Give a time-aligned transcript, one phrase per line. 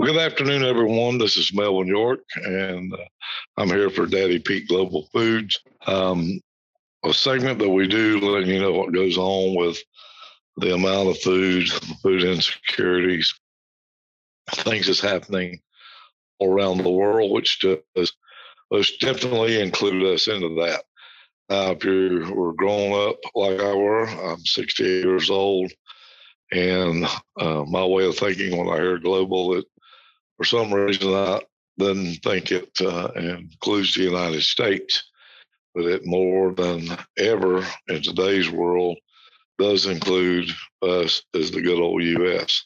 [0.00, 1.18] Well, good afternoon, everyone.
[1.18, 3.04] This is Melvin York, and uh,
[3.58, 6.40] I'm here for Daddy Pete Global Foods, um,
[7.04, 9.78] a segment that we do letting you know what goes on with
[10.56, 11.68] the amount of food,
[12.02, 13.38] food insecurities,
[14.50, 15.60] things that's happening
[16.40, 18.14] around the world, which does
[18.70, 20.82] most definitely include us into that.
[21.50, 25.70] Now, if you were growing up like I were, I'm 68 years old,
[26.52, 27.04] and
[27.38, 29.66] uh, my way of thinking when I hear global, it
[30.40, 31.42] for some reason, I
[31.76, 35.10] didn't think it uh, includes the United States,
[35.74, 38.96] but it more than ever in today's world
[39.58, 40.48] does include
[40.80, 42.64] us as the good old U.S.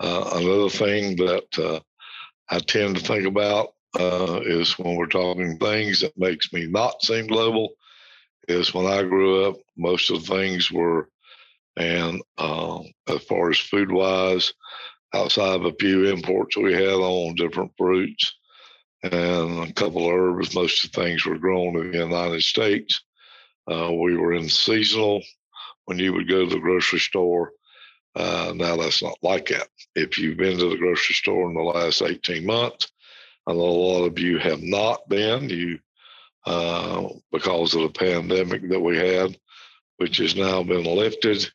[0.00, 1.80] Uh, another thing that uh,
[2.48, 7.02] I tend to think about uh, is when we're talking things that makes me not
[7.02, 7.74] seem global
[8.48, 11.10] is when I grew up, most of the things were,
[11.76, 12.78] and uh,
[13.10, 14.54] as far as food wise,
[15.14, 18.34] outside of a few imports we had on different fruits
[19.02, 20.54] and a couple of herbs.
[20.54, 23.02] Most of the things were grown in the United States.
[23.70, 25.22] Uh, we were in seasonal
[25.84, 27.52] when you would go to the grocery store.
[28.16, 29.68] Uh, now that's not like that.
[29.94, 32.90] If you've been to the grocery store in the last 18 months,
[33.46, 35.78] I know a lot of you have not been, you
[36.46, 39.36] uh, because of the pandemic that we had,
[39.96, 41.50] which has now been lifted.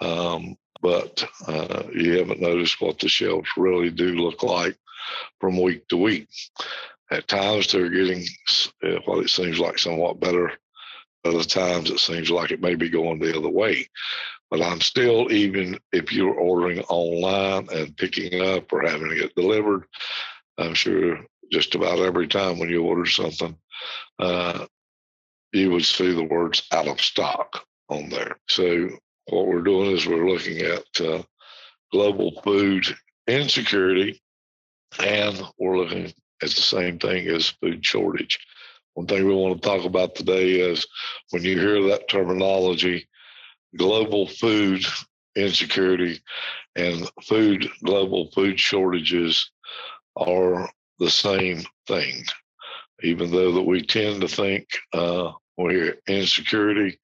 [0.00, 4.76] Um, but uh, you haven't noticed what the shelves really do look like
[5.40, 6.28] from week to week.
[7.10, 8.24] At times they're getting
[8.82, 10.52] uh, what it seems like somewhat better.
[11.24, 13.88] Other times it seems like it may be going the other way.
[14.50, 19.84] But I'm still, even if you're ordering online and picking up or having it delivered,
[20.58, 23.56] I'm sure just about every time when you order something,
[24.18, 24.66] uh,
[25.52, 28.36] you would see the words out of stock on there.
[28.48, 28.90] So
[29.28, 31.22] what we're doing is we're looking at uh,
[31.92, 32.84] global food
[33.26, 34.20] insecurity,
[34.98, 38.38] and we're looking at the same thing as food shortage.
[38.94, 40.86] One thing we want to talk about today is
[41.30, 43.08] when you hear that terminology,
[43.76, 44.84] global food
[45.34, 46.20] insecurity
[46.76, 49.50] and food global food shortages
[50.16, 50.68] are
[50.98, 52.24] the same thing.
[53.02, 56.98] Even though that we tend to think uh, we're insecurity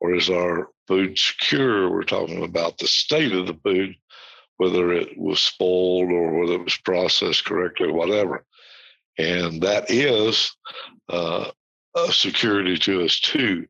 [0.00, 3.94] or is our food secure, we're talking about the state of the food,
[4.56, 8.44] whether it was spoiled or whether it was processed correctly, or whatever.
[9.16, 10.52] And that is
[11.08, 11.52] uh,
[11.96, 13.68] a security to us too.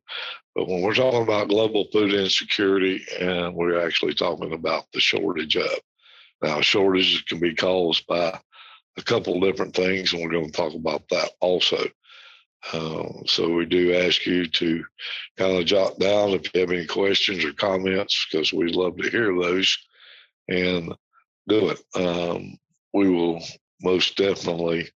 [0.55, 5.55] But when we're talking about global food insecurity, and we're actually talking about the shortage
[5.55, 5.79] of.
[6.41, 8.39] Now, shortages can be caused by
[8.97, 11.85] a couple different things, and we're going to talk about that also.
[12.73, 14.83] Uh, so we do ask you to
[15.37, 19.09] kind of jot down if you have any questions or comments, because we'd love to
[19.09, 19.77] hear those
[20.47, 20.93] and
[21.47, 21.79] do it.
[21.95, 22.57] Um,
[22.93, 23.41] we will
[23.81, 24.89] most definitely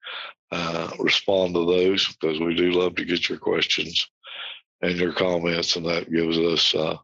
[0.52, 4.08] uh, respond to those because we do love to get your questions
[4.82, 6.96] and your comments, and that gives us uh,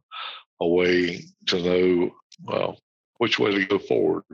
[0.60, 2.10] a way to know
[2.44, 2.78] well
[3.18, 4.24] which way to go forward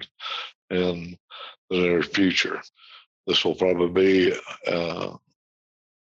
[0.71, 1.17] in
[1.71, 2.61] the near future.
[3.27, 5.17] This will probably be uh,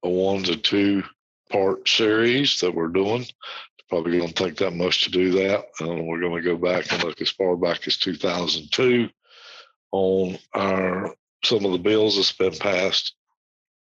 [0.05, 1.03] a one to two
[1.51, 3.25] part series that we're doing.
[3.89, 5.65] Probably going to take that much to do that.
[5.79, 9.09] And we're going to go back and look as far back as 2002
[9.91, 13.15] on our some of the bills that's been passed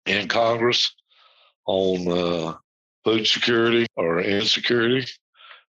[0.07, 0.93] in Congress
[1.67, 2.55] on uh,
[3.05, 5.07] food security or insecurity,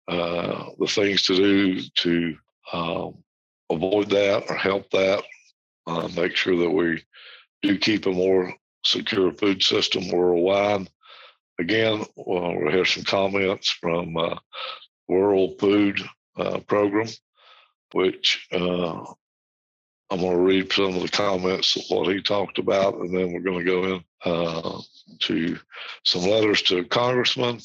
[0.07, 2.37] uh, the things to do to
[2.71, 3.17] um,
[3.69, 5.23] avoid that or help that,
[5.87, 7.03] uh, make sure that we
[7.61, 8.53] do keep a more
[8.85, 10.89] secure food system worldwide.
[11.59, 14.35] Again, well, we have some comments from uh,
[15.07, 16.01] World Food
[16.37, 17.07] uh, Program,
[17.91, 19.03] which uh,
[20.09, 23.33] I'm going to read some of the comments of what he talked about, and then
[23.33, 24.81] we're going to go in uh,
[25.19, 25.57] to
[26.03, 27.59] some letters to congressmen,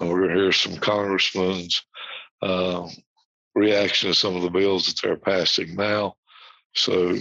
[0.00, 1.82] and we're going to hear some congressmen's
[2.42, 2.88] uh,
[3.54, 6.14] reaction to some of the bills that they're passing now.
[6.74, 7.16] So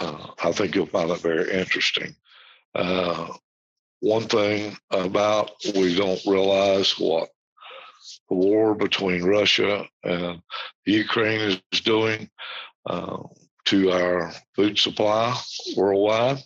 [0.00, 2.14] uh, I think you'll find it very interesting.
[2.74, 3.28] Uh,
[4.00, 7.28] one thing about we don't realize what
[8.28, 10.40] the war between Russia and
[10.86, 12.30] Ukraine is doing
[12.86, 13.22] uh,
[13.66, 15.36] to our food supply
[15.76, 16.38] worldwide,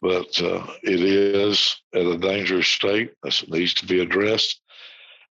[0.00, 3.12] but uh, it is at a dangerous state.
[3.22, 4.60] This needs to be addressed.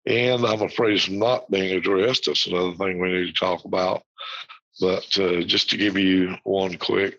[0.05, 2.25] And I'm afraid it's not being addressed.
[2.25, 4.03] That's another thing we need to talk about.
[4.79, 7.17] But uh, just to give you one quick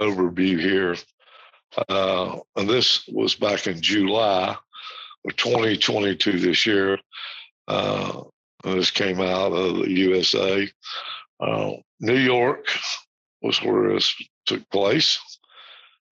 [0.00, 0.96] overview here,
[1.88, 4.56] uh, and this was back in July
[5.26, 6.98] of 2022 this year.
[7.66, 8.22] Uh,
[8.64, 10.68] this came out of the USA.
[11.40, 12.66] Uh, New York
[13.42, 14.14] was where this
[14.46, 15.18] took place.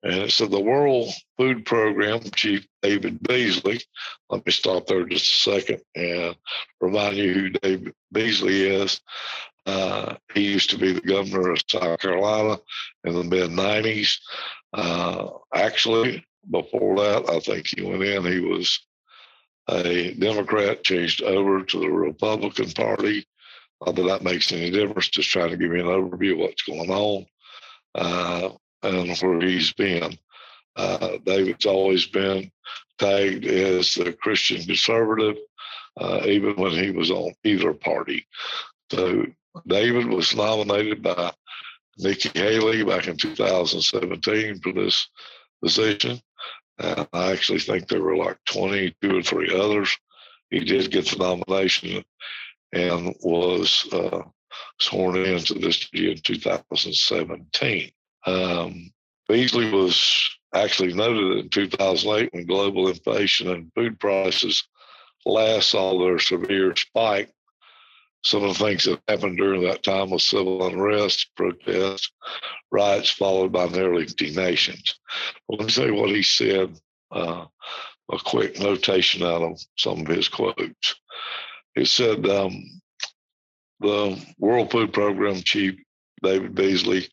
[0.03, 3.81] And it said the World Food Program Chief David Beasley.
[4.31, 6.37] Let me stop there just a second and
[6.81, 9.01] remind you who David Beasley is.
[9.67, 12.59] Uh, he used to be the governor of South Carolina
[13.05, 14.19] in the mid 90s.
[14.73, 18.79] Uh, actually, before that, I think he went in, he was
[19.69, 23.27] a Democrat, changed over to the Republican Party.
[23.85, 26.63] Not that that makes any difference, just trying to give you an overview of what's
[26.63, 27.27] going on
[27.95, 28.51] uh,
[28.83, 30.17] and where he's been.
[30.77, 32.51] Uh, David's always been
[32.99, 35.37] tagged as the Christian conservative,
[36.01, 38.27] uh, even when he was on either party.
[38.91, 39.27] So
[39.67, 41.33] David was nominated by
[41.99, 45.09] Nikki Haley back in 2017 for this
[45.63, 46.21] position.
[46.79, 49.97] And I actually think there were like 22 or three others.
[50.51, 52.05] He did get the nomination
[52.73, 54.23] and was uh,
[54.81, 57.91] sworn into this year in 2017.
[58.27, 58.91] Um,
[59.29, 64.67] Beasley was actually noted in 2008 when global inflation and food prices
[65.25, 67.31] last saw their severe spike
[68.27, 72.11] some of the things that happened during that time was civil unrest, protests,
[72.73, 74.99] riots, followed by nearly nations.
[75.49, 76.77] Let me say what he said,
[77.13, 77.45] uh,
[78.13, 80.97] a quick notation out of some of his quotes.
[81.77, 82.65] He said, um,
[83.79, 85.77] the World Food Program chief,
[86.21, 87.09] David Beasley,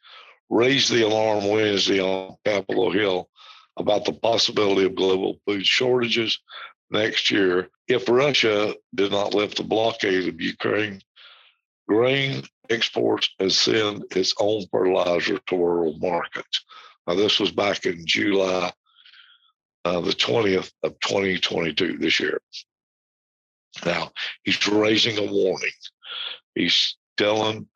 [0.49, 3.29] raised the alarm Wednesday on Capitol Hill
[3.77, 6.39] about the possibility of global food shortages
[6.93, 11.01] next year if Russia did not lift the blockade of Ukraine,
[11.87, 16.63] grain exports and send its own fertilizer to world markets.
[17.05, 18.71] Now, this was back in July
[19.85, 22.39] uh, the 20th of 2022 this year.
[23.85, 24.11] Now,
[24.43, 25.71] he's raising a warning.
[26.55, 27.67] He's telling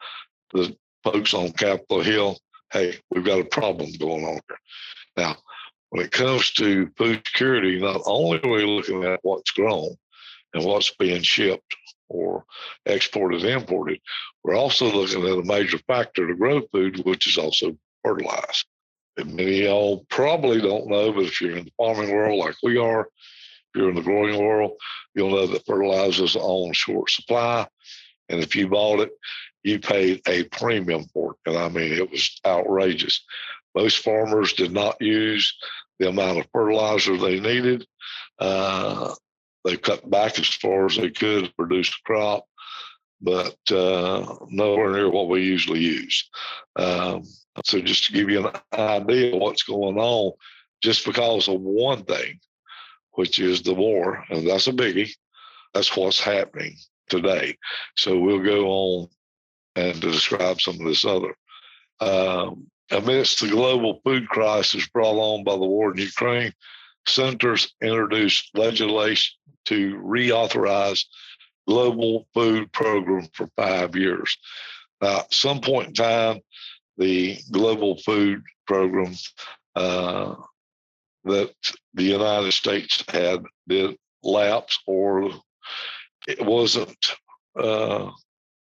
[0.54, 2.38] the folks on Capitol Hill,
[2.72, 4.60] hey, we've got a problem going on here.
[5.18, 5.36] Now,
[5.98, 9.96] when it comes to food security, not only are we looking at what's grown
[10.54, 11.76] and what's being shipped
[12.08, 12.46] or
[12.86, 14.00] exported imported,
[14.44, 18.66] we're also looking at a major factor to grow food, which is also fertilized.
[19.18, 22.56] And many of y'all probably don't know, but if you're in the farming world like
[22.62, 23.10] we are, if
[23.76, 24.74] you're in the growing world,
[25.16, 27.68] you'll know that fertilizer is on short supply.
[28.30, 29.10] And if you bought it,
[29.64, 31.50] you paid a premium for it.
[31.50, 33.26] And I mean, it was outrageous.
[33.74, 35.56] Most farmers did not use
[36.00, 37.86] the amount of fertilizer they needed.
[38.40, 39.14] Uh,
[39.64, 42.46] they cut back as far as they could to produce a crop,
[43.22, 46.30] but uh, nowhere near what we usually use.
[46.76, 47.24] Um,
[47.66, 50.34] so, just to give you an idea of what's going on,
[50.82, 52.40] just because of one thing,
[53.12, 55.12] which is the war, and that's a biggie,
[55.74, 56.76] that's what's happening
[57.10, 57.58] today.
[57.96, 59.08] So, we'll go on
[59.76, 61.36] and to describe some of this other.
[62.00, 66.54] Um, Amidst the global food crisis brought on by the war in Ukraine,
[67.06, 69.34] senators introduced legislation
[69.66, 71.04] to reauthorize
[71.68, 74.38] global food program for five years.
[75.01, 76.39] Now, at some point in time,
[76.98, 79.16] the global food program
[79.75, 80.36] uh,
[81.25, 81.54] that
[81.94, 85.30] the United States had did lapse or
[86.28, 86.98] it wasn't
[87.60, 88.10] uh,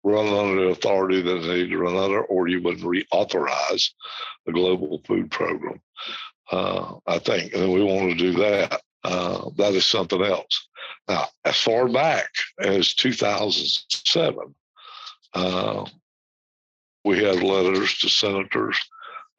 [0.07, 3.89] run under the authority that they need to run under, or you would reauthorize
[4.45, 5.81] the global food program.
[6.51, 8.81] Uh, I think, and we want to do that.
[9.03, 10.67] Uh, that is something else.
[11.07, 14.55] Now, as far back as 2007,
[15.33, 15.85] uh,
[17.03, 18.79] we had letters to senators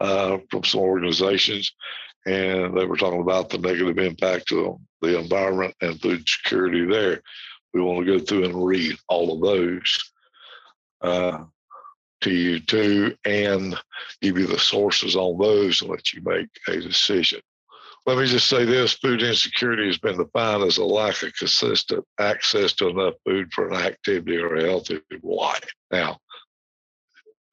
[0.00, 1.72] uh, from some organizations,
[2.26, 7.22] and they were talking about the negative impact of the environment and food security there.
[7.74, 10.12] We want to go through and read all of those
[11.00, 11.44] uh,
[12.20, 13.76] to you too and
[14.20, 17.40] give you the sources on those and let you make a decision.
[18.06, 22.04] Let me just say this food insecurity has been defined as a lack of consistent
[22.18, 25.68] access to enough food for an activity or a healthy life.
[25.90, 26.18] Now,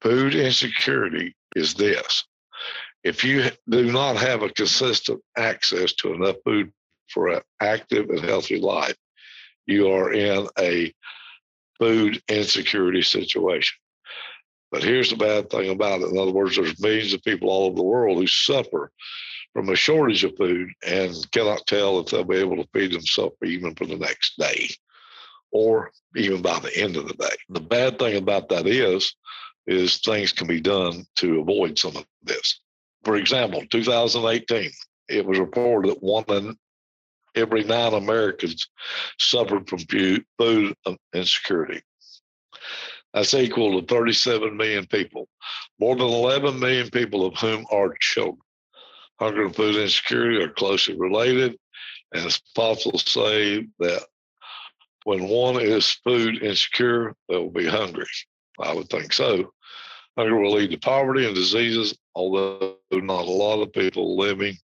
[0.00, 2.24] food insecurity is this
[3.04, 6.72] if you do not have a consistent access to enough food
[7.08, 8.96] for an active and healthy life,
[9.66, 10.92] you are in a
[11.78, 13.76] food insecurity situation.
[14.70, 16.08] But here's the bad thing about it.
[16.08, 18.90] In other words, there's millions of people all over the world who suffer
[19.52, 23.36] from a shortage of food and cannot tell if they'll be able to feed themselves
[23.44, 24.68] even for the next day
[25.52, 27.34] or even by the end of the day.
[27.48, 29.14] The bad thing about that is,
[29.66, 32.60] is things can be done to avoid some of this.
[33.04, 34.70] For example, 2018,
[35.08, 36.56] it was reported that one in
[37.36, 38.68] every nine Americans
[39.18, 39.80] suffered from
[40.38, 40.74] food
[41.14, 41.82] insecurity.
[43.14, 45.28] That's equal to 37 million people,
[45.78, 48.38] more than 11 million people of whom are children.
[49.20, 51.56] Hunger and food insecurity are closely related,
[52.12, 54.02] and it's possible to say that
[55.04, 58.06] when one is food insecure, they will be hungry.
[58.60, 59.52] I would think so.
[60.18, 64.56] Hunger will lead to poverty and diseases, although not a lot of people living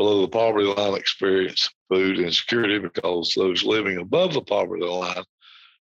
[0.00, 5.22] below the poverty line experience food insecurity because those living above the poverty line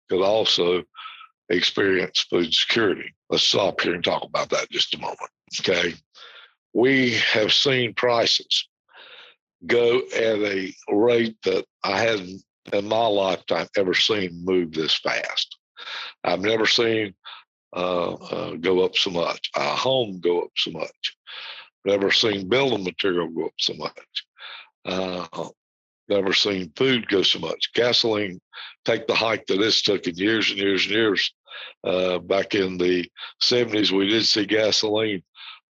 [0.09, 0.83] could also
[1.47, 3.15] experience food security.
[3.29, 5.29] Let's stop here and talk about that just a moment.
[5.61, 5.93] Okay.
[6.73, 8.67] We have seen prices
[9.65, 12.41] go at a rate that I hadn't
[12.73, 15.57] in my lifetime ever seen move this fast.
[16.25, 17.13] I've never seen
[17.73, 21.15] uh, uh, go up so much, a home go up so much.
[21.85, 24.25] Never seen building material go up so much.
[24.85, 25.49] Uh,
[26.09, 27.71] never seen food go so much.
[27.73, 28.41] Gasoline
[28.85, 31.33] take the hike that it's took in years and years and years.
[31.83, 33.09] Uh, back in the
[33.41, 35.23] 70s, we did see gasoline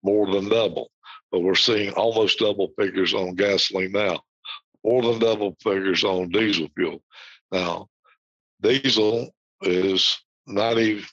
[0.04, 0.90] more than double,
[1.32, 4.20] but we're seeing almost double figures on gasoline now,
[4.84, 7.02] more than double figures on diesel fuel.
[7.52, 7.88] Now,
[8.62, 11.04] diesel is 99%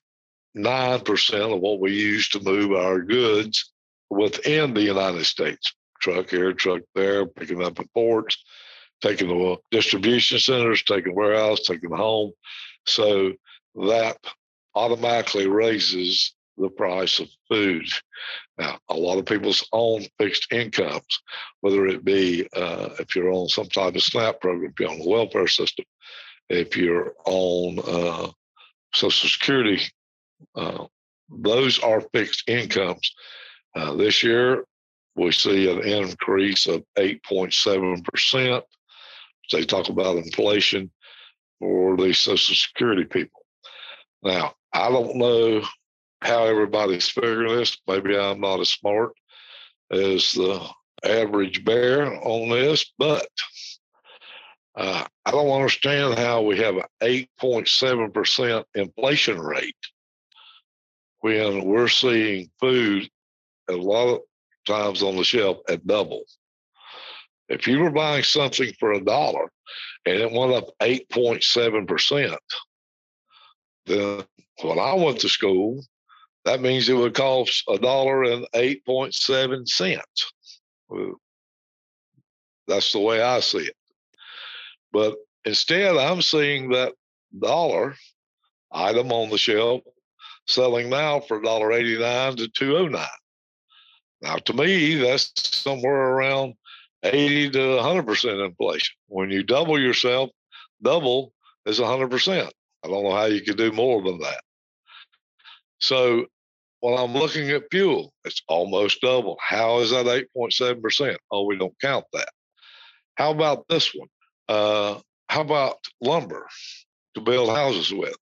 [0.56, 3.72] of what we use to move our goods
[4.10, 5.74] within the United States.
[6.00, 8.42] Truck here, truck there, picking up at ports,
[9.00, 12.32] taking the distribution centers, taking warehouse, taking the home.
[12.86, 13.32] So
[13.74, 14.18] that
[14.74, 17.86] automatically raises the price of food.
[18.58, 21.20] Now, a lot of people's own fixed incomes,
[21.60, 24.98] whether it be uh, if you're on some type of SNAP program, if you're on
[24.98, 25.84] the welfare system,
[26.48, 28.30] if you're on uh,
[28.94, 29.82] Social Security,
[30.54, 30.86] uh,
[31.28, 33.12] those are fixed incomes.
[33.76, 34.64] Uh, this year,
[35.16, 38.62] we see an increase of 8.7%.
[39.52, 40.90] They talk about inflation
[41.60, 43.42] for the Social Security people.
[44.22, 45.62] Now, I don't know
[46.22, 47.76] how everybody's figuring this.
[47.86, 49.12] Maybe I'm not as smart
[49.90, 50.66] as the
[51.04, 53.28] average bear on this, but
[54.74, 59.76] uh, I don't understand how we have an 8.7% inflation rate
[61.20, 63.10] when we're seeing food
[63.68, 64.20] a lot of
[64.66, 66.24] times on the shelf at double.
[67.48, 69.50] If you were buying something for a dollar
[70.04, 72.36] and it went up 8.7%,
[73.86, 74.24] then
[74.62, 75.84] when I went to school,
[76.44, 80.32] that means it would cost a dollar and 8.7 cents.
[82.68, 83.76] That's the way I see it.
[84.92, 86.94] But instead, I'm seeing that
[87.38, 87.94] dollar
[88.72, 89.82] item on the shelf
[90.46, 93.06] selling now for $1.89 to 209
[94.22, 96.54] Now, to me, that's somewhere around
[97.02, 98.94] 80 to 100% inflation.
[99.08, 100.30] When you double yourself,
[100.82, 101.32] double
[101.66, 102.50] is 100%.
[102.84, 104.40] I don't know how you could do more than that.
[105.78, 106.26] So
[106.80, 109.36] when I'm looking at fuel, it's almost double.
[109.40, 111.16] How is that 8.7%?
[111.30, 112.28] Oh, we don't count that.
[113.16, 114.08] How about this one?
[114.48, 116.46] Uh, how about lumber
[117.14, 118.16] to build houses with?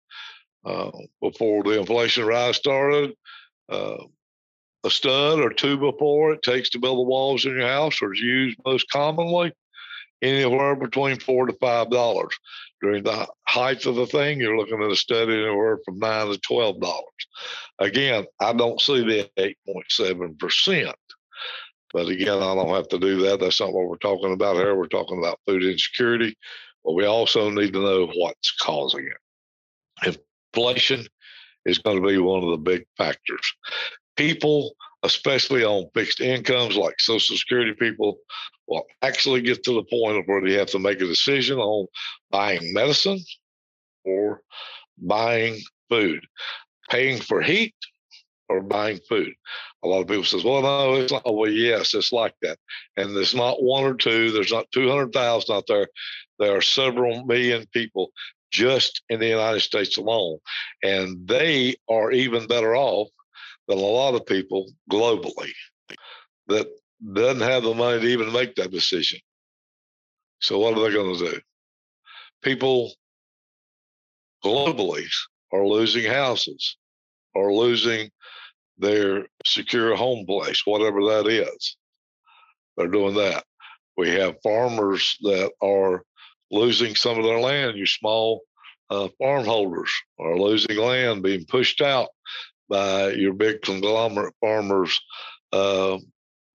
[0.63, 3.13] Uh, before the inflation rise started,
[3.69, 4.03] uh,
[4.84, 8.14] a stud or two before it takes to build the walls in your house or
[8.14, 9.54] is used most commonly
[10.22, 12.34] anywhere between four to five dollars.
[12.82, 16.38] During the height of the thing, you're looking at a stud anywhere from nine to
[16.40, 17.04] twelve dollars.
[17.80, 20.96] Again, I don't see the eight point seven percent.
[21.94, 23.40] But again, I don't have to do that.
[23.40, 24.76] That's not what we're talking about here.
[24.76, 26.38] We're talking about food insecurity,
[26.86, 30.18] but we also need to know what's causing it.
[30.56, 31.06] Inflation
[31.66, 33.54] is going to be one of the big factors.
[34.15, 38.18] People, especially on fixed incomes like Social Security people,
[38.68, 41.88] will actually get to the point of where they have to make a decision on
[42.30, 43.20] buying medicine
[44.06, 44.41] or
[44.98, 46.22] buying food,
[46.89, 47.75] paying for heat
[48.50, 49.34] or buying food.
[49.84, 52.60] A lot of people says, "Well, no, it's not." Well, yes, it's like that,
[52.98, 54.32] and there's not one or two.
[54.32, 55.88] There's not two hundred thousand out there.
[56.38, 58.12] There are several million people
[58.51, 60.38] just in the United States alone,
[60.84, 63.08] and they are even better off
[63.72, 65.51] than a lot of people globally
[66.48, 66.68] that
[67.13, 69.20] doesn't have the money to even make that decision.
[70.40, 71.40] So what are they going to do?
[72.42, 72.92] People
[74.44, 75.06] globally
[75.54, 76.75] are losing houses,
[77.36, 78.10] are losing
[78.78, 81.78] their secure home place, whatever that is.
[82.75, 83.46] They're doing that.
[83.96, 86.04] We have farmers that are
[86.50, 87.78] losing some of their land.
[87.78, 88.42] Your small
[88.90, 92.10] uh, farm holders are losing land, being pushed out
[92.72, 95.00] by your big conglomerate farmers,
[95.51, 95.98] uh,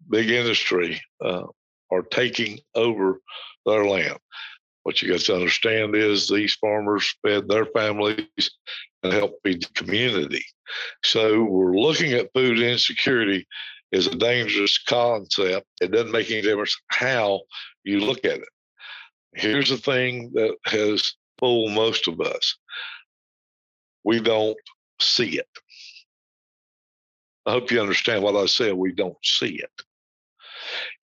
[0.09, 1.45] big industry uh,
[1.93, 3.21] are taking over
[3.67, 4.19] their land.
[4.83, 8.51] What you got to understand is these farmers fed their families
[9.03, 10.45] and helped feed the community.
[11.05, 13.47] So we're looking at food insecurity
[13.93, 15.67] as a dangerous concept.
[15.81, 17.43] It doesn't make any difference how
[17.85, 18.49] you look at it.
[19.35, 22.57] Here's the thing that has fooled most of us
[24.05, 24.57] we don't
[25.01, 25.49] see it.
[27.47, 28.75] I hope you understand what I said.
[28.75, 29.71] We don't see it.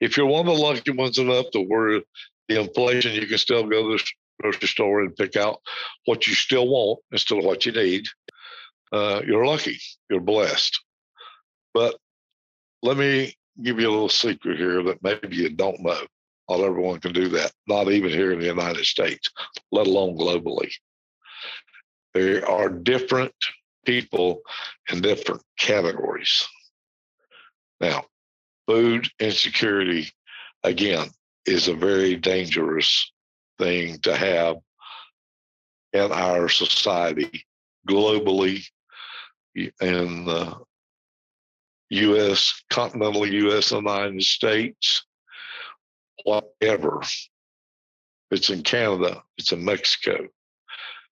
[0.01, 2.01] If you're one of the lucky ones enough to where
[2.49, 4.03] the inflation, you can still go to the
[4.41, 5.61] grocery store and pick out
[6.05, 8.05] what you still want instead of what you need.
[8.91, 9.79] Uh, you're lucky.
[10.09, 10.77] You're blessed.
[11.73, 11.95] But
[12.81, 16.01] let me give you a little secret here that maybe you don't know.
[16.49, 19.31] Not everyone can do that, not even here in the United States,
[19.71, 20.71] let alone globally.
[22.13, 23.33] There are different
[23.85, 24.41] people
[24.91, 26.47] in different categories.
[27.79, 28.05] Now,
[28.67, 30.09] food insecurity,
[30.63, 31.09] again,
[31.45, 33.11] is a very dangerous
[33.59, 34.57] thing to have
[35.91, 37.45] in our society
[37.87, 38.63] globally
[39.55, 40.57] in the
[41.89, 45.05] US, continental US United States,
[46.23, 47.01] whatever.
[48.31, 50.27] It's in Canada, it's in Mexico.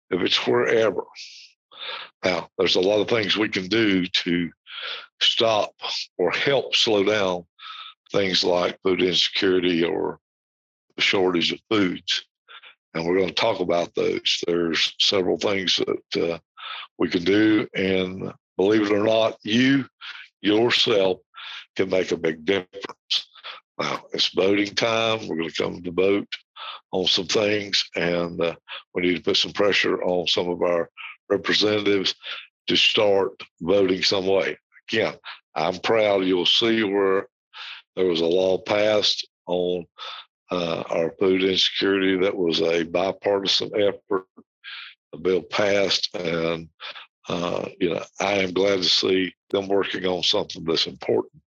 [0.09, 1.03] If it's wherever.
[2.23, 4.51] Now, there's a lot of things we can do to
[5.21, 5.71] stop
[6.17, 7.45] or help slow down
[8.11, 10.19] things like food insecurity or
[10.95, 12.25] the shortage of foods.
[12.93, 14.43] And we're going to talk about those.
[14.47, 16.39] There's several things that uh,
[16.97, 17.67] we can do.
[17.75, 19.85] And believe it or not, you
[20.41, 21.19] yourself
[21.75, 23.29] can make a big difference.
[23.79, 25.27] Now, it's voting time.
[25.27, 26.27] We're going to come to vote
[26.91, 28.55] on some things, and uh,
[28.93, 30.89] we need to put some pressure on some of our
[31.29, 32.15] representatives
[32.67, 33.31] to start
[33.61, 34.57] voting some way.
[34.89, 35.15] Again,
[35.55, 37.27] I'm proud you'll see where
[37.95, 39.85] there was a law passed on
[40.51, 44.25] uh, our food insecurity that was a bipartisan effort.
[45.11, 46.69] A bill passed, and
[47.27, 51.41] uh, you know I am glad to see them working on something that's important.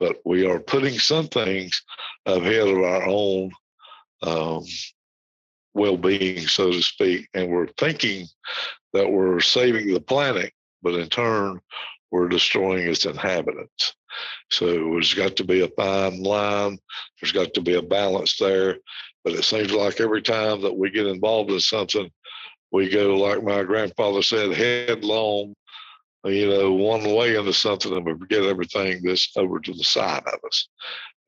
[0.00, 1.82] But we are putting some things
[2.26, 3.52] ahead of our own
[4.22, 4.64] um,
[5.74, 8.26] well-being, so to speak, and we're thinking
[8.92, 10.52] that we're saving the planet,
[10.82, 11.60] but in turn,
[12.10, 13.94] we're destroying its inhabitants.
[14.50, 16.78] So there's got to be a fine line.
[17.20, 18.78] There's got to be a balance there.
[19.22, 22.10] But it seems like every time that we get involved in something,
[22.72, 25.54] we go, like my grandfather said, headlong,
[26.24, 30.22] you know, one way into something and we forget everything that's over to the side
[30.26, 30.68] of us.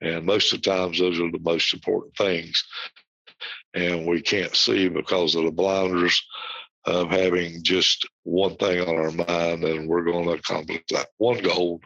[0.01, 2.65] And most of the times, those are the most important things.
[3.75, 6.23] And we can't see because of the blinders
[6.85, 11.39] of having just one thing on our mind and we're going to accomplish that one
[11.43, 11.81] goal.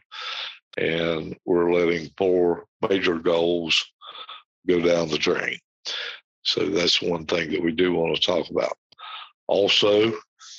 [0.78, 3.84] And we're letting four major goals
[4.66, 5.58] go down the drain.
[6.42, 8.76] So that's one thing that we do want to talk about.
[9.46, 10.12] Also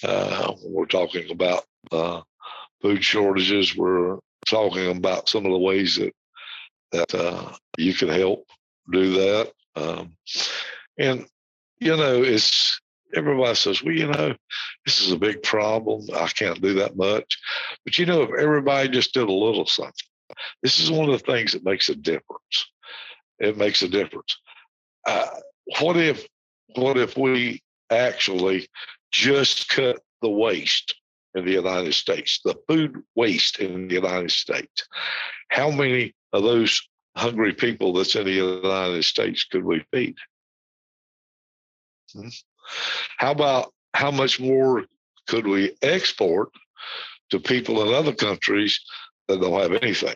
[0.03, 2.21] uh, we're talking about uh,
[2.81, 3.75] food shortages.
[3.75, 6.13] We're talking about some of the ways that
[6.91, 8.45] that uh, you can help
[8.91, 9.51] do that.
[9.75, 10.13] Um,
[10.97, 11.25] and
[11.79, 12.79] you know it's
[13.15, 14.35] everybody says, well, you know,
[14.85, 16.07] this is a big problem.
[16.13, 17.37] I can't do that much.
[17.85, 19.93] But you know, if everybody just did a little something,
[20.61, 22.71] this is one of the things that makes a difference.
[23.39, 24.37] It makes a difference.
[25.05, 25.27] Uh,
[25.79, 26.25] what if,
[26.75, 28.67] what if we actually
[29.11, 30.95] just cut the waste
[31.35, 34.87] in the United States, the food waste in the United States?
[35.49, 36.81] How many of those
[37.15, 40.15] hungry people that's in the United States could we feed?
[42.13, 42.29] Hmm?
[43.17, 44.85] How about how much more
[45.27, 46.49] could we export
[47.29, 48.79] to people in other countries
[49.27, 50.15] that don't have anything?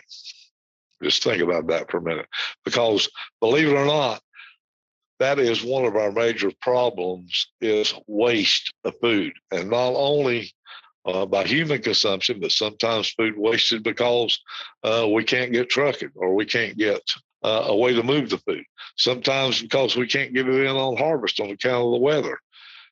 [1.03, 2.27] Just think about that for a minute.
[2.63, 4.21] Because believe it or not,
[5.19, 9.33] that is one of our major problems is waste of food.
[9.51, 10.51] And not only
[11.05, 14.39] uh, by human consumption, but sometimes food wasted because
[14.83, 17.01] uh, we can't get trucking or we can't get
[17.43, 18.63] uh, a way to move the food.
[18.97, 22.39] Sometimes because we can't get it in on harvest on account of the weather.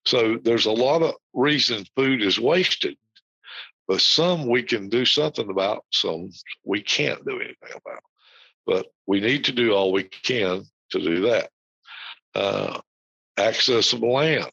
[0.05, 2.97] So there's a lot of reasons food is wasted,
[3.88, 6.29] but some we can do something about, some
[6.63, 8.03] we can't do anything about.
[8.65, 11.49] But we need to do all we can to do that.
[12.35, 12.79] Uh,
[13.38, 14.51] accessible land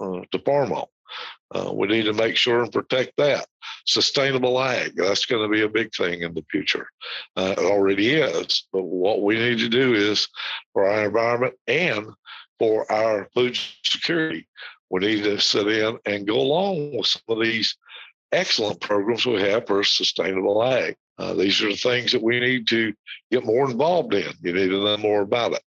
[0.00, 0.86] uh, to farm on.
[1.54, 3.46] Uh, we need to make sure and protect that.
[3.86, 6.86] Sustainable ag, that's going to be a big thing in the future.
[7.36, 8.66] Uh, it already is.
[8.72, 10.28] But what we need to do is
[10.72, 12.06] for our environment and
[12.58, 14.48] for our food security,
[14.88, 17.76] we need to sit in and go along with some of these
[18.30, 20.96] excellent programs we have for sustainable ag.
[21.18, 22.92] Uh, these are the things that we need to
[23.30, 24.32] get more involved in.
[24.42, 25.62] You need to know more about it.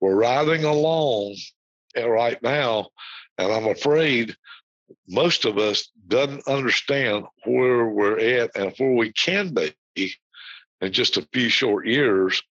[0.00, 1.36] We're riding along
[1.96, 2.88] right now,
[3.38, 4.36] and I'm afraid
[5.08, 9.74] most of us doesn't understand where we're at and where we can be
[10.80, 12.42] in just a few short years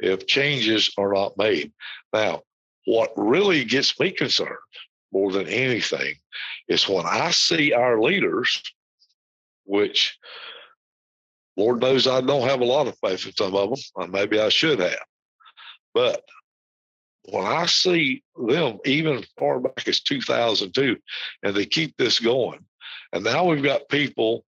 [0.00, 1.72] if changes are not made.
[2.12, 2.42] Now,
[2.86, 4.58] what really gets me concerned
[5.12, 6.14] more than anything
[6.68, 8.62] is when I see our leaders,
[9.64, 10.18] which
[11.56, 14.48] Lord knows I don't have a lot of faith in some of them, maybe I
[14.48, 15.04] should have.
[15.94, 16.22] But
[17.26, 20.96] when I see them, even far back as 2002,
[21.42, 22.60] and they keep this going,
[23.12, 24.44] and now we've got people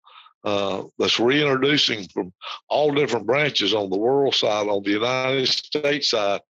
[0.44, 2.32] uh, that's reintroducing from
[2.68, 6.40] all different branches on the world side, on the United States side.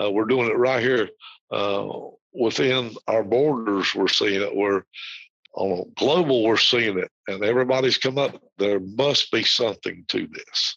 [0.00, 1.08] Uh, we're doing it right here
[1.52, 1.88] uh,
[2.32, 3.94] within our borders.
[3.94, 4.56] We're seeing it.
[4.56, 4.82] We're
[5.54, 6.42] on global.
[6.42, 8.42] We're seeing it, and everybody's come up.
[8.58, 10.76] There must be something to this.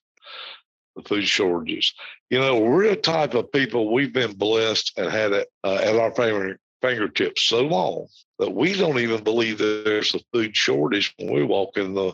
[0.98, 1.94] The food shortages.
[2.32, 3.94] You know, we're a type of people.
[3.94, 8.08] We've been blessed and had it uh, at our finger, fingertips so long
[8.40, 12.14] that we don't even believe that there's a food shortage when we walk in the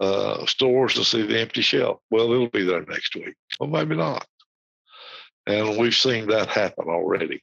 [0.00, 2.00] uh, stores and see the empty shelf.
[2.10, 3.34] Well, it'll be there next week.
[3.58, 4.26] Well, maybe not.
[5.46, 7.42] And we've seen that happen already.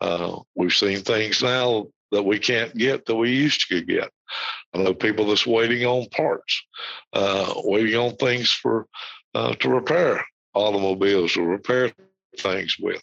[0.00, 4.10] Uh, we've seen things now that we can't get that we used to get.
[4.72, 6.62] I know people that's waiting on parts,
[7.12, 8.86] uh, waiting on things for
[9.34, 11.92] uh, to repair automobiles or repair
[12.38, 13.02] things with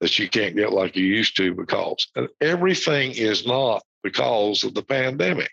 [0.00, 2.08] that you can't get like you used to because
[2.40, 5.50] everything is not because of the pandemic.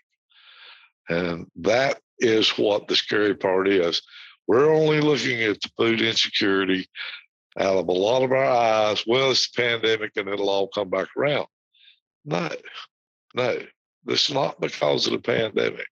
[1.08, 4.02] And that is what the scary part is.
[4.46, 6.88] We're only looking at the food insecurity
[7.58, 9.04] out of a lot of our eyes.
[9.06, 11.46] Well, it's the pandemic and it'll all come back around.
[12.24, 12.48] No,
[13.34, 13.62] no,
[14.06, 15.86] it's not because of the pandemic.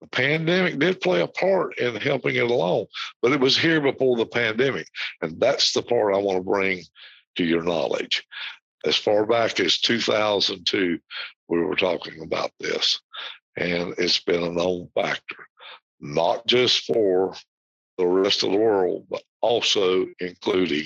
[0.00, 2.86] The pandemic did play a part in helping it along,
[3.20, 4.86] but it was here before the pandemic.
[5.20, 6.82] And that's the part I want to bring
[7.36, 8.24] to your knowledge.
[8.84, 10.98] As far back as 2002,
[11.48, 13.00] we were talking about this
[13.56, 15.46] and it's been a known factor,
[16.00, 17.34] not just for
[17.98, 20.84] the rest of the world, but also including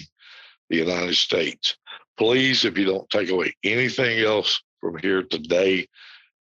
[0.70, 1.77] the United States.
[2.16, 5.87] Please, if you don't take away anything else from here today,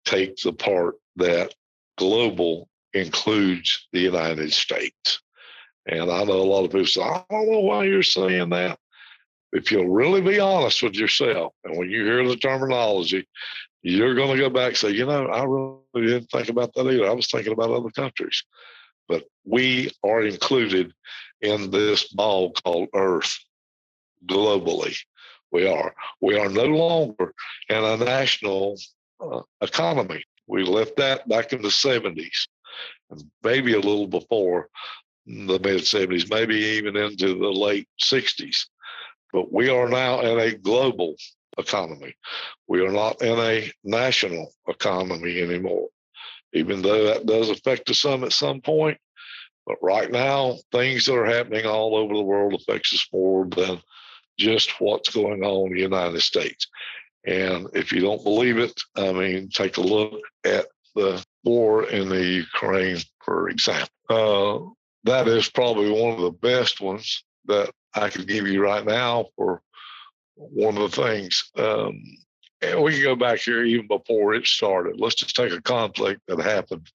[0.04, 1.54] take the part that
[1.96, 5.22] global includes the United States.
[5.86, 8.78] And I know a lot of people say, I don't know why you're saying that.
[9.52, 13.28] If you'll really be honest with yourself, and when you hear the terminology,
[13.82, 16.86] you're going to go back and say, you know, I really didn't think about that
[16.86, 17.06] either.
[17.06, 18.44] I was thinking about other countries.
[19.08, 20.92] But we are included
[21.40, 23.36] in this ball called Earth
[24.24, 24.96] globally.
[25.50, 25.94] We are.
[26.20, 27.34] We are no longer
[27.68, 28.78] in a national
[29.20, 30.24] uh, economy.
[30.46, 32.48] We left that back in the 70s,
[33.42, 34.68] maybe a little before
[35.26, 38.66] the mid 70s, maybe even into the late 60s.
[39.32, 41.14] But we are now in a global
[41.58, 42.14] economy.
[42.66, 45.88] We are not in a national economy anymore,
[46.52, 48.98] even though that does affect us some at some point.
[49.66, 53.80] But right now, things that are happening all over the world affects us more than
[54.38, 56.66] just what's going on in the United States.
[57.24, 62.08] And if you don't believe it, I mean, take a look at the war in
[62.08, 63.88] the Ukraine, for example.
[64.08, 64.58] Uh,
[65.04, 69.26] that is probably one of the best ones that I could give you right now
[69.36, 69.62] for
[70.34, 71.50] one of the things.
[71.56, 72.02] Um,
[72.60, 75.00] and we can go back here even before it started.
[75.00, 76.88] Let's just take a conflict that happened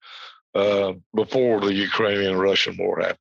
[0.56, 3.20] uh, before the Ukrainian Russian war happened.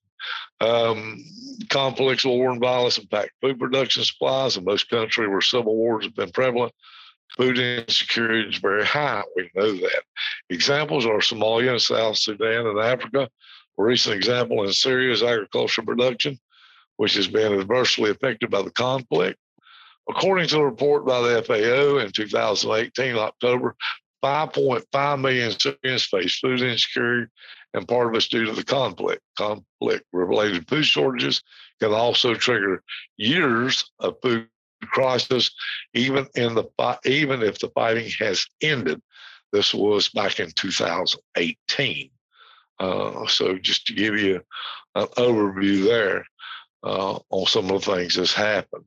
[0.60, 1.24] Um,
[1.68, 6.14] conflicts, war, and violence impact food production supplies in most countries where civil wars have
[6.14, 6.72] been prevalent.
[7.36, 9.22] Food insecurity is very high.
[9.34, 10.02] We know that.
[10.48, 13.28] Examples are Somalia and South Sudan and Africa.
[13.78, 16.38] A recent example in Syria's agricultural production,
[16.96, 19.38] which has been adversely affected by the conflict.
[20.08, 23.76] According to a report by the FAO in 2018, October,
[24.24, 27.30] 5.5 million Syrians face food insecurity,
[27.76, 29.22] and part of it's due to the conflict.
[29.36, 31.42] Conflict related food shortages
[31.80, 32.82] can also trigger
[33.16, 34.48] years of food
[34.82, 35.50] crisis,
[35.94, 36.64] even in the
[37.04, 39.00] even if the fighting has ended.
[39.52, 42.10] This was back in 2018.
[42.78, 44.42] Uh, so just to give you
[44.94, 46.26] an overview there
[46.82, 48.84] uh, on some of the things that's happened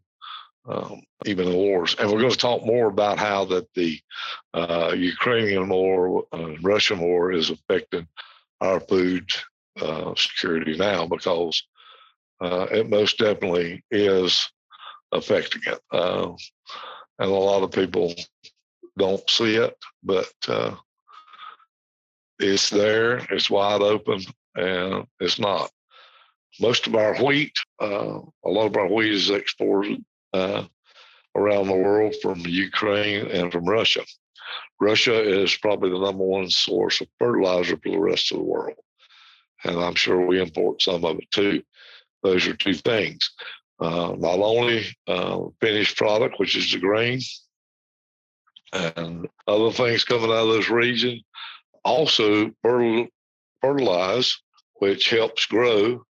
[0.67, 1.95] um, even the wars.
[1.97, 3.99] And we're going to talk more about how that the
[4.53, 8.07] uh, Ukrainian war, uh, Russian war, is affecting
[8.61, 9.29] our food
[9.81, 11.63] uh, security now because
[12.41, 14.49] uh, it most definitely is
[15.11, 15.79] affecting it.
[15.91, 16.31] Uh,
[17.19, 18.13] and a lot of people
[18.97, 20.75] don't see it, but uh,
[22.39, 24.21] it's there, it's wide open,
[24.55, 25.69] and it's not.
[26.59, 30.63] Most of our wheat, a lot of our wheat is exported uh,
[31.35, 34.01] around the world from Ukraine and from Russia.
[34.79, 38.77] Russia is probably the number one source of fertilizer for the rest of the world.
[39.63, 41.63] And I'm sure we import some of it too.
[42.23, 43.31] Those are two things.
[43.79, 47.19] Uh, not only uh, finished product, which is the grain,
[48.73, 51.21] and other things coming out of this region,
[51.83, 52.51] also
[53.61, 54.37] fertilize,
[54.75, 56.03] which helps grow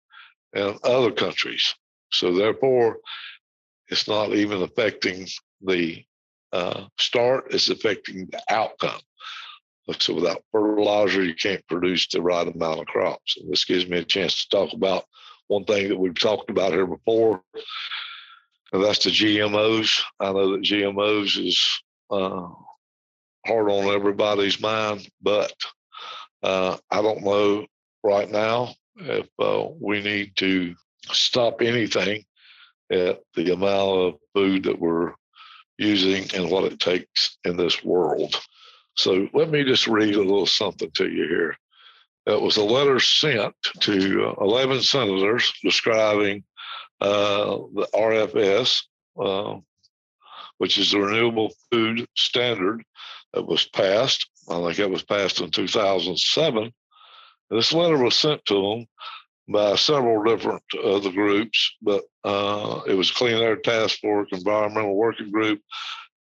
[0.54, 1.75] in other countries.
[2.12, 2.97] So therefore,
[3.88, 5.28] it's not even affecting
[5.62, 6.04] the
[6.52, 9.00] uh, start, is affecting the outcome.
[10.00, 13.38] So without fertilizer, you can't produce the right amount of crops.
[13.38, 15.06] And this gives me a chance to talk about
[15.48, 17.42] one thing that we've talked about here before,
[18.72, 20.02] and that's the GMOs.
[20.20, 21.82] I know that GMOs is
[22.12, 22.50] uh,
[23.46, 25.54] hard on everybody's mind, but
[26.44, 27.66] uh, I don't know
[28.04, 30.76] right now if uh, we need to
[31.12, 32.24] stop anything
[32.92, 35.14] at the amount of food that we're
[35.80, 38.36] using and what it takes in this world.
[38.96, 41.56] So let me just read a little something to you here.
[42.26, 46.44] It was a letter sent to 11 senators describing
[47.02, 48.82] uh, the RFS,
[49.20, 49.56] uh,
[50.58, 52.84] which is the Renewable Food Standard
[53.34, 54.30] that was passed.
[54.50, 56.74] I think it was passed in 2007.
[57.50, 58.86] This letter was sent to them
[59.50, 65.32] by several different other groups, but uh, it was Clean Air Task Force, Environmental Working
[65.32, 65.60] Group,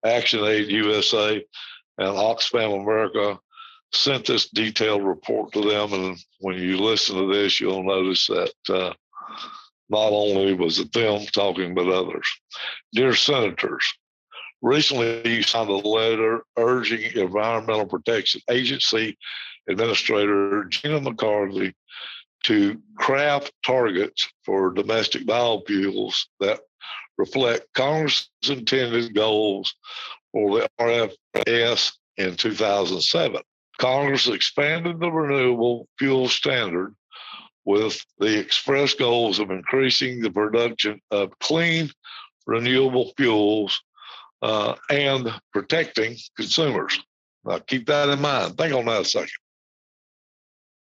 [0.03, 1.35] Action Aid USA,
[1.99, 3.39] and Oxfam America
[3.93, 5.93] sent this detailed report to them.
[5.93, 8.93] And when you listen to this, you'll notice that uh,
[9.89, 12.27] not only was it them talking, but others.
[12.93, 13.85] Dear Senators,
[14.63, 19.17] recently you signed a letter urging Environmental Protection Agency
[19.67, 21.75] Administrator Gina McCarthy
[22.43, 26.61] to craft targets for domestic biofuels that
[27.17, 29.73] reflect Congress' intended goals
[30.31, 33.41] for the RFS in 2007.
[33.77, 36.95] Congress expanded the renewable fuel standard
[37.65, 41.89] with the express goals of increasing the production of clean,
[42.47, 43.81] renewable fuels
[44.41, 46.99] uh, and protecting consumers.
[47.45, 48.57] Now, keep that in mind.
[48.57, 49.29] Think on that a second.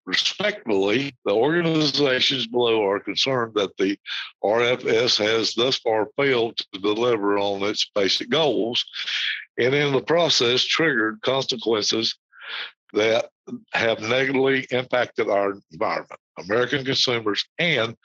[0.05, 3.97] Respectfully, the organizations below are concerned that the
[4.43, 8.85] RFS has thus far failed to deliver on its basic goals
[9.57, 12.15] and in the process triggered consequences
[12.93, 13.29] that
[13.73, 17.95] have negatively impacted our environment, American consumers, and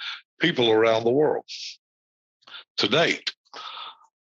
[0.40, 1.44] people around the world.
[2.78, 3.32] To date,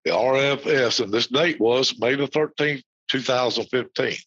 [0.03, 4.17] the RFS, and this date was May the 13th, 2015.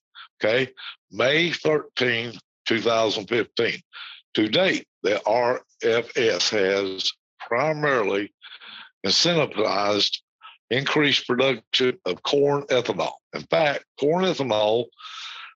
[0.42, 0.72] Okay,
[1.10, 2.38] May 13,
[2.70, 3.80] 2015.
[4.34, 8.32] To date, the RFS has primarily
[9.04, 10.18] incentivized
[10.70, 13.14] increased production of corn ethanol.
[13.34, 14.84] In fact, corn ethanol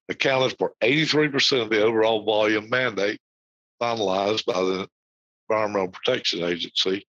[0.08, 3.20] accounted for 83% of the overall volume mandate
[3.80, 4.88] finalized by the
[5.48, 7.06] Environmental Protection Agency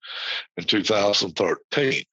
[0.56, 2.04] in 2013.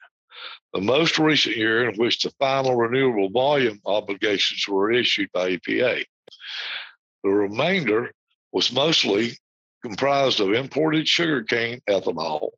[0.74, 6.04] The most recent year in which the final renewable volume obligations were issued by EPA.
[7.28, 8.14] The remainder
[8.54, 9.38] was mostly
[9.84, 12.52] comprised of imported sugarcane ethanol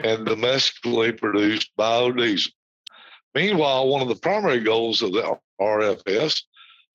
[0.00, 2.50] and domestically produced biodiesel.
[3.36, 6.42] Meanwhile, one of the primary goals of the RFS,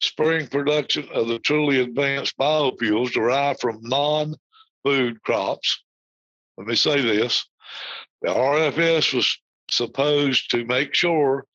[0.02, 4.36] spurring production of the truly advanced biofuels derived from non
[4.84, 5.86] food crops.
[6.58, 7.48] Let me say this
[8.24, 9.40] the RFS was
[9.72, 11.46] supposed to make sure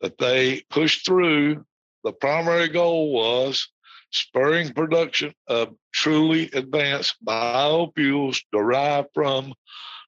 [0.00, 1.62] that they pushed through.
[2.04, 3.68] The primary goal was
[4.12, 9.54] spurring production of truly advanced biofuels derived from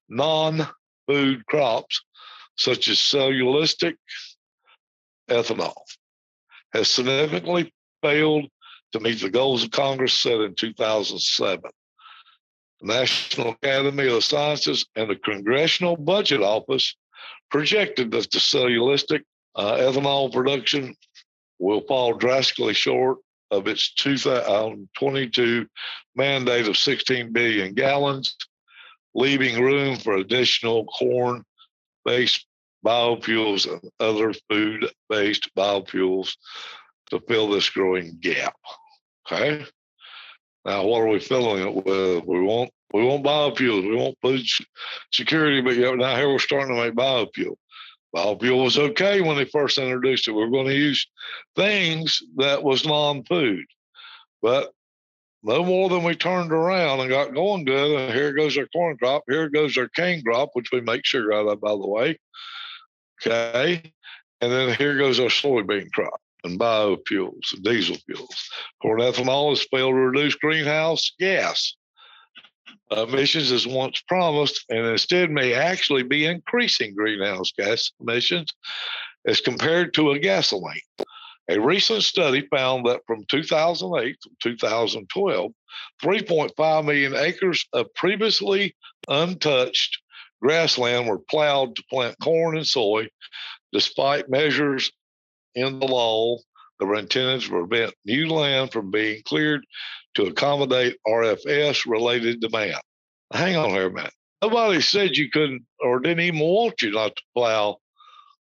[0.08, 0.66] non
[1.06, 2.02] food crops,
[2.56, 3.96] such as cellulosic
[5.28, 5.74] ethanol,
[6.72, 8.46] has significantly failed
[8.92, 11.62] to meet the goals of Congress set in 2007.
[12.80, 16.94] The National Academy of Sciences and the Congressional Budget Office
[17.50, 19.22] projected that the cellulosic
[19.56, 20.94] uh, ethanol production
[21.58, 23.18] will fall drastically short
[23.54, 25.68] of its 2022 um,
[26.16, 28.36] mandate of 16 billion gallons,
[29.14, 31.44] leaving room for additional corn
[32.04, 32.46] based
[32.84, 36.36] biofuels and other food based biofuels
[37.10, 38.54] to fill this growing gap.
[39.26, 39.64] Okay.
[40.64, 42.24] Now, what are we filling it with?
[42.24, 43.88] We want we want biofuels.
[43.88, 44.42] We want food
[45.12, 47.56] security, but now here we're starting to make biofuel.
[48.14, 50.32] Biofuel was okay when they first introduced it.
[50.32, 51.06] We are going to use
[51.56, 53.64] things that was non-food,
[54.40, 54.72] but
[55.42, 58.00] no more than we turned around and got going good.
[58.00, 59.24] And here goes our corn crop.
[59.28, 62.18] Here goes our cane crop, which we make sugar out of, by the way.
[63.20, 63.92] Okay.
[64.40, 68.48] And then here goes our soybean crop and biofuels and diesel fuels.
[68.80, 71.74] Corn ethanol has failed to reduce greenhouse gas
[72.90, 78.52] Uh, emissions as once promised, and instead may actually be increasing greenhouse gas emissions
[79.26, 80.80] as compared to a gasoline.
[81.48, 85.52] A recent study found that from 2008 to 2012,
[86.02, 88.74] 3.5 million acres of previously
[89.08, 89.98] untouched
[90.40, 93.08] grassland were plowed to plant corn and soy,
[93.72, 94.90] despite measures
[95.54, 96.36] in the law
[96.78, 99.64] that were intended to prevent new land from being cleared
[100.14, 102.80] to accommodate RFS related demand.
[103.32, 104.12] Hang on here a minute.
[104.42, 107.78] Nobody said you couldn't or didn't even want you not to plow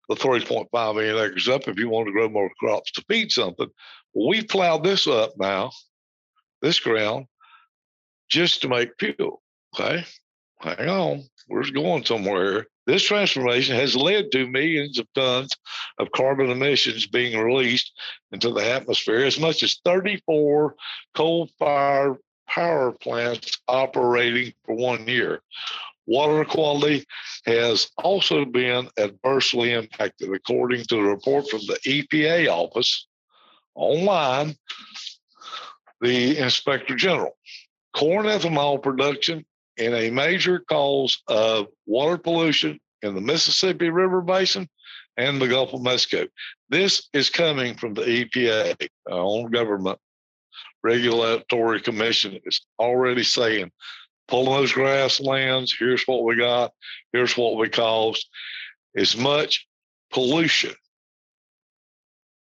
[0.08, 3.68] the 3.5 million acres up if you want to grow more crops to feed something.
[4.16, 5.72] We plowed this up now,
[6.62, 7.26] this ground,
[8.30, 9.42] just to make fuel.
[9.76, 10.04] Okay.
[10.62, 11.24] Hang on.
[11.48, 12.66] We're going somewhere.
[12.90, 15.56] This transformation has led to millions of tons
[16.00, 17.92] of carbon emissions being released
[18.32, 20.74] into the atmosphere, as much as 34
[21.14, 25.44] coal fired power plants operating for one year.
[26.08, 27.06] Water quality
[27.46, 33.06] has also been adversely impacted, according to a report from the EPA office
[33.76, 34.56] online,
[36.02, 37.38] the Inspector General.
[37.94, 39.46] Corn ethanol production
[39.80, 44.68] in a major cause of water pollution in the Mississippi River Basin
[45.18, 46.28] and the Gulf of Mexico.
[46.70, 49.98] This is coming from the EPA, our own government
[50.84, 53.72] regulatory commission is already saying
[54.28, 56.72] pulling those grasslands, here's what we got,
[57.12, 58.28] here's what we caused.
[58.96, 59.68] As much
[60.12, 60.74] pollution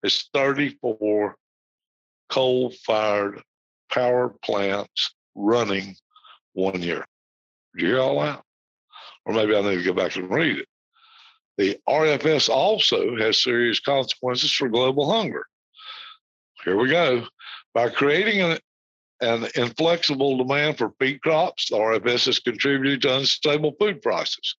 [0.03, 1.35] as 34
[2.29, 3.41] coal fired
[3.91, 5.95] power plants running
[6.53, 7.05] one year.
[7.77, 8.41] Did you hear all that?
[9.25, 10.67] Or maybe I need to go back and read it.
[11.57, 15.45] The RFS also has serious consequences for global hunger.
[16.63, 17.27] Here we go.
[17.73, 18.57] By creating an,
[19.21, 24.55] an inflexible demand for feed crops, the RFS has contributed to unstable food prices.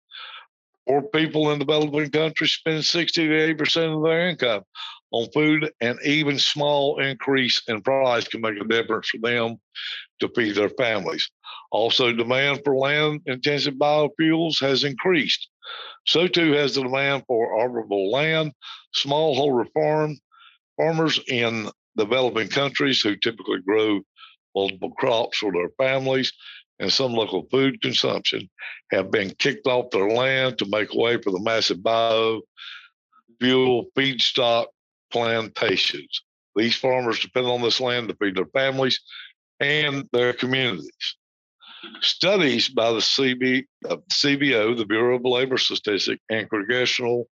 [0.88, 4.62] Poor people in developing countries spend 60 to 80% of their income
[5.10, 9.58] on food, and even small increase in price can make a difference for them
[10.20, 11.28] to feed their families.
[11.70, 15.48] Also, demand for land intensive biofuels has increased.
[16.06, 18.52] So too has the demand for arborable land.
[18.96, 20.16] Smallholder farm
[20.78, 24.00] farmers in developing countries who typically grow
[24.54, 26.32] multiple crops for their families
[26.78, 28.48] and some local food consumption
[28.92, 32.42] have been kicked off their land to make way for the massive biofuel
[33.42, 34.66] feedstock
[35.10, 36.22] plantations.
[36.54, 39.00] These farmers depend on this land to feed their families
[39.60, 41.16] and their communities.
[42.00, 47.28] Studies by the CB, uh, CBO, the Bureau of Labor Statistics, and Congressional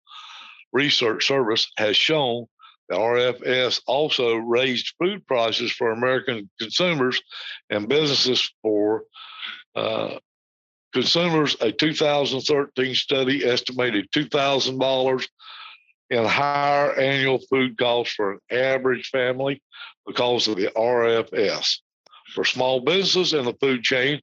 [0.73, 2.47] Research Service has shown
[2.89, 7.23] the RFS also raised food prices for American consumers
[7.71, 9.05] and businesses for
[9.75, 10.19] uh,
[10.93, 11.57] consumers.
[11.61, 15.29] A 2013 study estimated $2,000
[16.11, 19.63] in higher annual food costs for an average family
[20.07, 21.79] because of the RFS.
[22.35, 24.21] For small businesses in the food chain,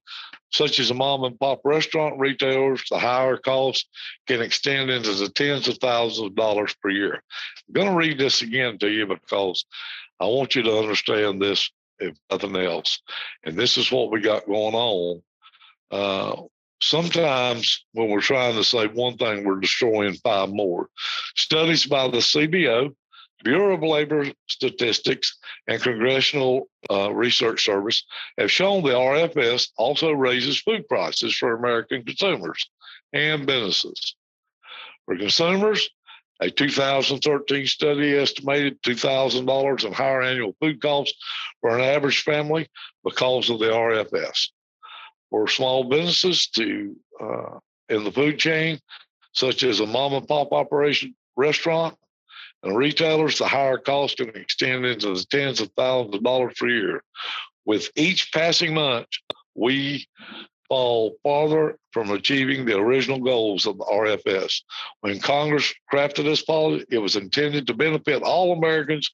[0.52, 3.88] such as a mom and pop restaurant retailers, the higher costs
[4.28, 7.24] can extend into the tens of thousands of dollars per year.
[7.68, 9.66] I'm going to read this again to you because
[10.20, 11.70] I want you to understand this,
[12.00, 13.02] if nothing else.
[13.44, 15.22] And this is what we got going on.
[15.92, 16.42] Uh,
[16.82, 20.88] sometimes when we're trying to say one thing, we're destroying five more.
[21.36, 22.96] Studies by the CBO
[23.44, 28.04] Bureau of Labor Statistics and Congressional uh, Research Service
[28.38, 32.70] have shown the RFS also raises food prices for American consumers
[33.14, 34.16] and businesses.
[35.06, 35.90] For consumers,
[36.42, 41.18] a 2013 study estimated $2,000 in higher annual food costs
[41.62, 42.68] for an average family
[43.04, 44.50] because of the RFS.
[45.30, 48.80] For small businesses to uh, in the food chain,
[49.34, 51.96] such as a mom and pop operation restaurant,
[52.64, 56.68] and retailers, the higher cost can extend into the tens of thousands of dollars per
[56.68, 57.04] year.
[57.66, 59.08] With each passing month,
[59.56, 60.08] we
[60.68, 64.62] fall farther from achieving the original goals of the RFS.
[65.02, 69.12] When Congress crafted this policy, it was intended to benefit all Americans,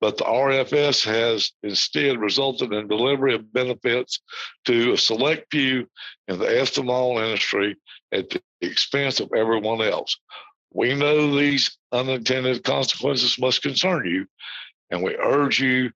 [0.00, 4.20] but the RFS has instead resulted in delivery of benefits
[4.64, 5.86] to a select few
[6.28, 7.76] in the ethanol industry
[8.10, 10.16] at the expense of everyone else.
[10.72, 14.26] We know these unintended consequences must concern you,
[14.90, 15.90] and we urge you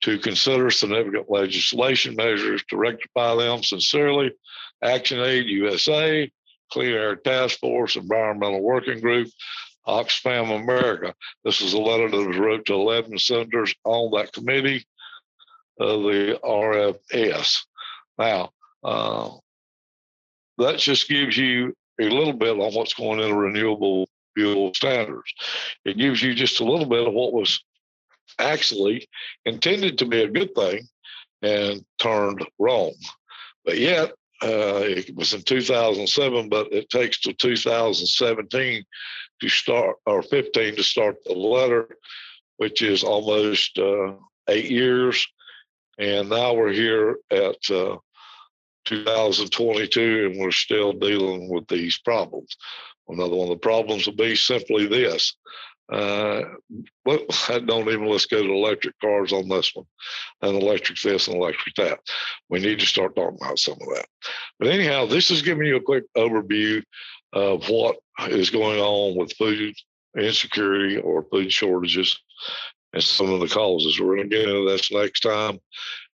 [0.00, 4.32] to consider significant legislation measures to rectify them sincerely.
[4.82, 6.30] Action Aid USA,
[6.70, 9.28] Clean Air Task Force, Environmental Working Group,
[9.86, 11.14] Oxfam America.
[11.44, 14.86] This is a letter that was wrote to 11 senators on that committee
[15.80, 17.58] of the RFS.
[18.18, 18.50] Now,
[18.84, 19.30] uh,
[20.58, 21.74] that just gives you
[22.06, 25.32] a little bit on what's going in renewable fuel standards.
[25.84, 27.62] It gives you just a little bit of what was
[28.38, 29.08] actually
[29.44, 30.86] intended to be a good thing
[31.42, 32.94] and turned wrong.
[33.64, 38.84] But yet, uh, it was in 2007, but it takes to 2017
[39.40, 41.88] to start, or 15 to start the letter,
[42.56, 44.14] which is almost uh,
[44.48, 45.26] eight years.
[45.98, 47.96] And now we're here at uh,
[48.88, 52.56] 2022 and we're still dealing with these problems.
[53.08, 55.34] Another one of the problems will be simply this.
[55.90, 56.42] Uh,
[57.04, 57.18] well,
[57.66, 59.86] don't even let's go to electric cars on this one,
[60.42, 62.00] and electric this and electric that.
[62.50, 64.06] We need to start talking about some of that.
[64.58, 66.82] But anyhow, this is giving you a quick overview
[67.32, 67.96] of what
[68.28, 69.74] is going on with food
[70.18, 72.18] insecurity or food shortages
[72.92, 74.00] and some of the causes.
[74.00, 75.58] We're going to get into this next time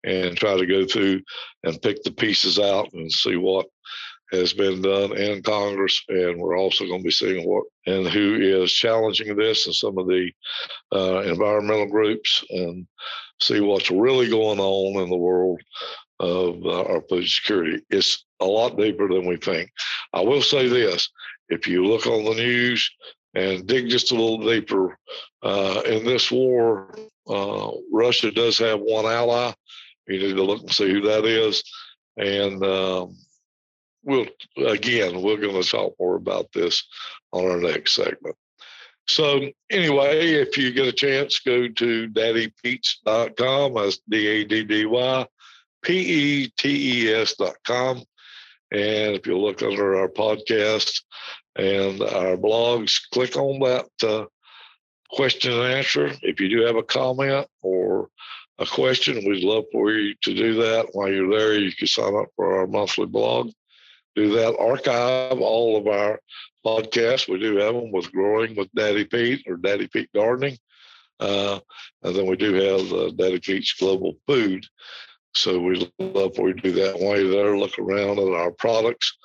[0.05, 1.20] and try to go through
[1.64, 3.66] and pick the pieces out and see what
[4.32, 8.36] has been done in Congress, and we're also going to be seeing what and who
[8.40, 10.30] is challenging this and some of the
[10.94, 12.86] uh, environmental groups and
[13.40, 15.61] see what's really going on in the world
[16.20, 17.82] of uh, our food security.
[17.90, 19.70] It's a lot deeper than we think.
[20.14, 21.11] I will say this:
[21.48, 22.90] if you look on the news
[23.34, 24.96] and dig just a little deeper
[25.42, 26.94] uh, in this war,
[27.28, 29.53] uh, Russia does have one ally.
[30.13, 31.63] You need to look and see who that is,
[32.17, 33.17] and um,
[34.05, 36.85] we'll again we're going to talk more about this
[37.33, 38.37] on our next segment.
[39.09, 45.27] So anyway if you get a chance go to daddypetes.com that's d-a-d-d-y
[45.83, 46.45] p-e-t-e-s.com
[48.71, 51.03] and if you look under our podcast
[51.57, 54.27] and our blogs click on that uh,
[55.13, 56.11] question and answer.
[56.23, 58.09] If you do have a comment or
[58.59, 62.14] a question we'd love for you to do that while you're there you can sign
[62.14, 63.50] up for our monthly blog
[64.14, 64.59] do that.
[64.59, 66.20] Archive all of our
[66.64, 67.28] podcasts.
[67.28, 70.59] We do have them with Growing with Daddy Pete or Daddy Pete Gardening.
[71.18, 71.61] Uh,
[72.03, 74.66] and then we do have uh, Daddy Pete's Global Food.
[75.34, 77.57] So we love for you to do that while you're there.
[77.57, 79.16] Look around at our products.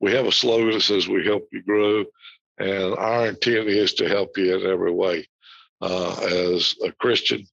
[0.00, 2.04] We have a slogan that says we help you grow.
[2.58, 5.26] And our intent is to help you in every way.
[5.80, 7.46] Uh, as a Christian,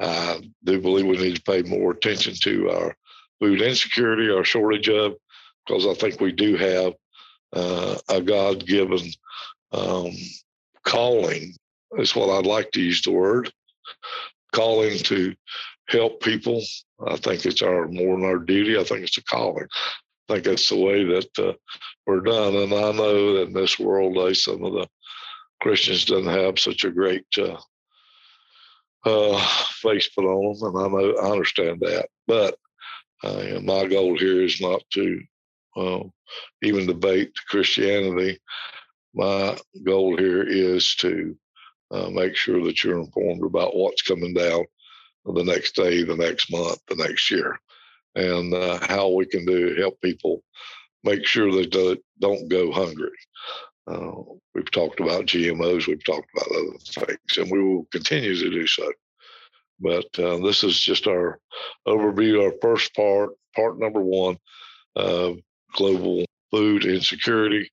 [0.00, 2.96] I do believe we need to pay more attention to our
[3.40, 5.14] food insecurity, our shortage of,
[5.66, 6.94] because I think we do have
[7.52, 9.00] uh, a God given
[9.72, 10.10] um,
[10.84, 11.54] calling,
[11.98, 13.52] is what I'd like to use the word
[14.52, 15.34] calling to
[15.88, 16.62] help people.
[17.06, 18.78] I think it's our more than our duty.
[18.78, 19.66] I think it's a calling.
[20.28, 21.52] I think that's the way that uh,
[22.06, 22.56] we're done.
[22.56, 24.88] And I know that in this world, today, some of the
[25.60, 27.56] Christians doesn't have such a great uh,
[29.04, 29.46] uh,
[29.82, 32.08] put on them, and I know I understand that.
[32.26, 32.56] But
[33.22, 35.20] uh, my goal here is not to
[35.76, 36.00] uh,
[36.62, 38.38] even debate Christianity.
[39.14, 41.36] My goal here is to
[41.90, 44.64] uh, make sure that you're informed about what's coming down
[45.24, 47.58] the next day, the next month, the next year,
[48.14, 50.42] and uh, how we can do help people
[51.02, 53.10] make sure they do, don't go hungry.
[53.86, 54.12] Uh,
[54.54, 58.66] we've talked about GMOs, we've talked about other things, and we will continue to do
[58.66, 58.92] so.
[59.80, 61.38] But uh, this is just our
[61.86, 64.38] overview, our first part, part number one
[64.96, 65.38] of
[65.72, 67.70] global food insecurity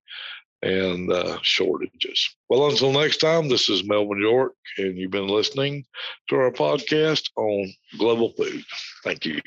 [0.64, 2.36] and uh, shortages.
[2.49, 5.86] Well, until next time, this is Melvin York, and you've been listening
[6.30, 8.64] to our podcast on global food.
[9.03, 9.39] Thank you.